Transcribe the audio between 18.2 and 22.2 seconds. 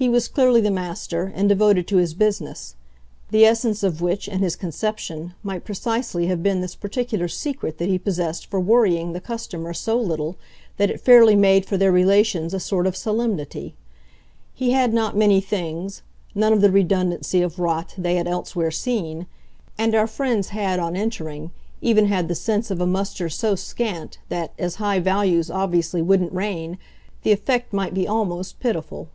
elsewhere seen, and our friends had, on entering, even